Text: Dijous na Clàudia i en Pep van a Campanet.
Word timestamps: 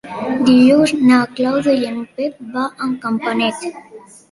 Dijous 0.45 0.93
na 1.09 1.19
Clàudia 1.41 1.77
i 1.83 1.87
en 1.91 2.01
Pep 2.17 2.41
van 2.57 2.85
a 2.89 2.91
Campanet. 3.07 3.71